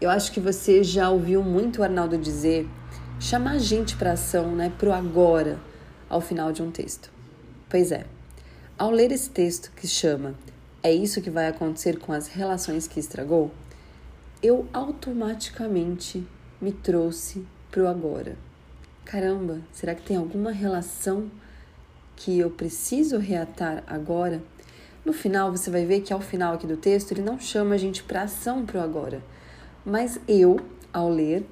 Eu 0.00 0.08
acho 0.08 0.32
que 0.32 0.40
você 0.40 0.82
já 0.82 1.10
ouviu 1.10 1.42
muito 1.42 1.80
o 1.80 1.84
Arnaldo 1.84 2.16
dizer 2.16 2.66
chamar 3.18 3.52
a 3.52 3.58
gente 3.58 3.96
para 3.96 4.12
ação, 4.12 4.56
né, 4.56 4.72
pro 4.78 4.92
agora, 4.92 5.58
ao 6.08 6.22
final 6.22 6.52
de 6.52 6.62
um 6.62 6.70
texto. 6.70 7.12
Pois 7.68 7.92
é. 7.92 8.06
Ao 8.78 8.90
ler 8.90 9.12
esse 9.12 9.28
texto 9.28 9.70
que 9.76 9.86
chama 9.86 10.34
É 10.82 10.90
isso 10.90 11.20
que 11.20 11.28
vai 11.28 11.48
acontecer 11.48 11.98
com 11.98 12.14
as 12.14 12.28
relações 12.28 12.88
que 12.88 12.98
estragou, 12.98 13.50
eu 14.42 14.66
automaticamente 14.72 16.26
me 16.58 16.72
trouxe 16.72 17.44
pro 17.70 17.86
agora. 17.86 18.38
Caramba, 19.04 19.58
será 19.70 19.94
que 19.94 20.02
tem 20.02 20.16
alguma 20.16 20.50
relação 20.50 21.30
que 22.16 22.38
eu 22.38 22.48
preciso 22.48 23.18
reatar 23.18 23.84
agora? 23.86 24.42
No 25.04 25.12
final, 25.12 25.50
você 25.50 25.70
vai 25.70 25.84
ver 25.84 26.00
que 26.00 26.12
ao 26.12 26.22
final 26.22 26.54
aqui 26.54 26.66
do 26.66 26.78
texto 26.78 27.12
ele 27.12 27.20
não 27.20 27.38
chama 27.38 27.74
a 27.74 27.78
gente 27.78 28.02
para 28.02 28.22
ação 28.22 28.64
pro 28.64 28.80
agora, 28.80 29.22
mas 29.84 30.20
eu, 30.28 30.60
ao 30.92 31.08
ler, 31.08 31.44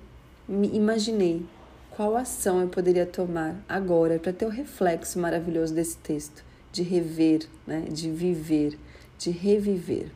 me 0.48 0.68
imaginei 0.74 1.44
qual 1.90 2.16
ação 2.16 2.60
eu 2.60 2.68
poderia 2.68 3.04
tomar 3.04 3.56
agora 3.68 4.18
para 4.18 4.32
ter 4.32 4.46
o 4.46 4.50
reflexo 4.50 5.18
maravilhoso 5.18 5.74
desse 5.74 5.96
texto, 5.98 6.44
de 6.70 6.82
rever, 6.82 7.48
né, 7.66 7.86
de 7.90 8.10
viver, 8.10 8.78
de 9.18 9.30
reviver. 9.30 10.10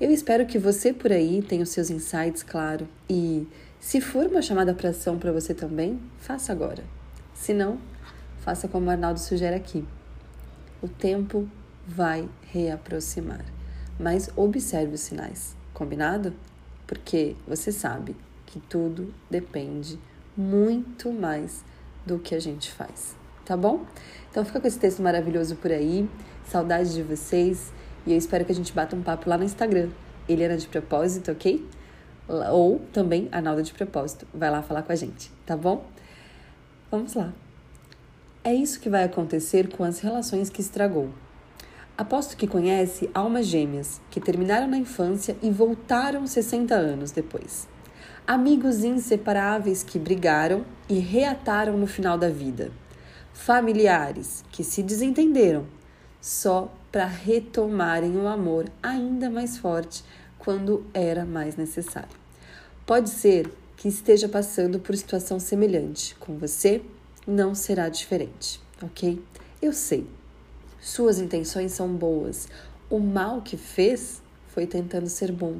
Eu 0.00 0.10
espero 0.10 0.46
que 0.46 0.58
você 0.58 0.92
por 0.92 1.10
aí 1.10 1.42
tenha 1.42 1.62
os 1.62 1.70
seus 1.70 1.90
insights, 1.90 2.42
claro, 2.42 2.86
e 3.08 3.48
se 3.80 4.00
for 4.00 4.26
uma 4.26 4.42
chamada 4.42 4.74
para 4.74 4.90
ação 4.90 5.18
para 5.18 5.32
você 5.32 5.54
também, 5.54 6.00
faça 6.18 6.52
agora. 6.52 6.84
Se 7.34 7.52
não, 7.52 7.78
faça 8.38 8.68
como 8.68 8.86
o 8.86 8.90
Arnaldo 8.90 9.18
sugere 9.18 9.56
aqui. 9.56 9.84
O 10.82 10.88
tempo 10.88 11.48
vai 11.86 12.28
reaproximar, 12.52 13.44
mas 13.98 14.30
observe 14.36 14.94
os 14.94 15.00
sinais, 15.00 15.56
combinado? 15.72 16.32
Porque 16.86 17.34
você 17.46 17.72
sabe 17.72 18.16
que 18.46 18.60
tudo 18.60 19.12
depende 19.30 19.98
muito 20.36 21.12
mais 21.12 21.64
do 22.04 22.18
que 22.18 22.34
a 22.34 22.40
gente 22.40 22.70
faz, 22.70 23.16
tá 23.44 23.56
bom? 23.56 23.84
Então 24.30 24.44
fica 24.44 24.60
com 24.60 24.66
esse 24.68 24.78
texto 24.78 25.02
maravilhoso 25.02 25.56
por 25.56 25.72
aí, 25.72 26.08
saudade 26.46 26.94
de 26.94 27.02
vocês 27.02 27.72
e 28.06 28.12
eu 28.12 28.18
espero 28.18 28.44
que 28.44 28.52
a 28.52 28.54
gente 28.54 28.72
bata 28.72 28.94
um 28.94 29.02
papo 29.02 29.28
lá 29.28 29.36
no 29.36 29.44
Instagram, 29.44 29.90
Eliana 30.28 30.56
de 30.56 30.68
Propósito, 30.68 31.32
ok? 31.32 31.66
Ou 32.52 32.80
também 32.92 33.28
Arnaldo 33.32 33.62
de 33.62 33.72
Propósito, 33.72 34.26
vai 34.32 34.50
lá 34.50 34.62
falar 34.62 34.82
com 34.82 34.92
a 34.92 34.96
gente, 34.96 35.30
tá 35.44 35.56
bom? 35.56 35.84
Vamos 36.90 37.14
lá. 37.14 37.32
É 38.44 38.54
isso 38.54 38.78
que 38.78 38.88
vai 38.88 39.02
acontecer 39.02 39.68
com 39.68 39.82
as 39.82 39.98
relações 39.98 40.48
que 40.48 40.60
estragou. 40.60 41.10
Aposto 41.96 42.36
que 42.36 42.46
conhece 42.46 43.10
almas 43.14 43.46
gêmeas 43.46 44.00
que 44.10 44.20
terminaram 44.20 44.68
na 44.68 44.76
infância 44.76 45.36
e 45.42 45.50
voltaram 45.50 46.26
60 46.26 46.74
anos 46.74 47.10
depois 47.10 47.66
amigos 48.26 48.82
inseparáveis 48.82 49.84
que 49.84 50.00
brigaram 50.00 50.66
e 50.88 50.98
reataram 50.98 51.78
no 51.78 51.86
final 51.86 52.18
da 52.18 52.28
vida, 52.28 52.72
familiares 53.32 54.44
que 54.50 54.64
se 54.64 54.82
desentenderam 54.82 55.64
só 56.20 56.72
para 56.90 57.06
retomarem 57.06 58.16
o 58.16 58.26
amor 58.26 58.68
ainda 58.82 59.30
mais 59.30 59.56
forte 59.56 60.02
quando 60.38 60.84
era 60.92 61.24
mais 61.24 61.54
necessário. 61.54 62.16
Pode 62.84 63.10
ser 63.10 63.52
que 63.76 63.86
esteja 63.86 64.28
passando 64.28 64.80
por 64.80 64.96
situação 64.96 65.38
semelhante. 65.38 66.16
Com 66.16 66.36
você, 66.36 66.82
não 67.26 67.54
será 67.54 67.88
diferente, 67.88 68.60
ok? 68.82 69.22
Eu 69.62 69.72
sei, 69.72 70.06
suas 70.86 71.18
intenções 71.18 71.72
são 71.72 71.88
boas. 71.96 72.46
O 72.88 73.00
mal 73.00 73.42
que 73.42 73.56
fez 73.56 74.22
foi 74.46 74.68
tentando 74.68 75.08
ser 75.08 75.32
bom. 75.32 75.56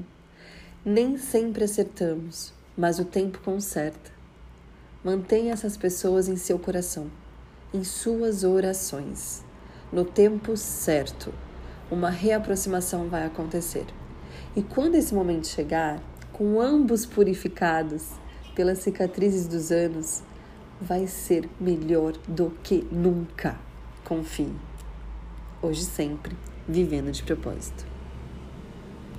Nem 0.84 1.18
sempre 1.18 1.64
acertamos, 1.64 2.52
mas 2.78 3.00
o 3.00 3.04
tempo 3.04 3.40
conserta. 3.40 4.12
Mantenha 5.02 5.52
essas 5.52 5.76
pessoas 5.76 6.28
em 6.28 6.36
seu 6.36 6.60
coração, 6.60 7.10
em 7.74 7.82
suas 7.82 8.44
orações. 8.44 9.42
No 9.92 10.04
tempo 10.04 10.56
certo, 10.56 11.34
uma 11.90 12.08
reaproximação 12.08 13.08
vai 13.08 13.26
acontecer. 13.26 13.86
E 14.54 14.62
quando 14.62 14.94
esse 14.94 15.12
momento 15.12 15.48
chegar, 15.48 16.00
com 16.32 16.60
ambos 16.60 17.04
purificados 17.04 18.10
pelas 18.54 18.78
cicatrizes 18.78 19.48
dos 19.48 19.72
anos, 19.72 20.22
vai 20.80 21.08
ser 21.08 21.50
melhor 21.58 22.12
do 22.28 22.52
que 22.62 22.86
nunca. 22.92 23.58
Confie. 24.04 24.75
Hoje 25.62 25.84
sempre, 25.84 26.36
vivendo 26.68 27.10
de 27.10 27.22
propósito. 27.22 27.95